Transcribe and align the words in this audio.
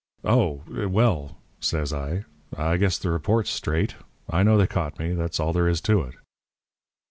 "'Oh, 0.23 0.63
well,' 0.67 1.37
says 1.59 1.93
I, 1.93 2.25
'I 2.57 2.77
guess 2.77 2.97
the 2.97 3.11
report's 3.11 3.51
straight. 3.51 3.97
I 4.27 4.41
know 4.41 4.57
they 4.57 4.65
caught 4.65 4.97
me. 4.97 5.13
That's 5.13 5.39
all 5.39 5.53
there 5.53 5.67
is 5.69 5.79
to 5.81 6.01
it.' 6.01 6.15